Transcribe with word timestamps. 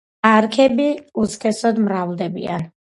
არქეები 0.29 0.89
უსქესოდ 1.25 1.85
მრავლდებიან. 1.87 2.71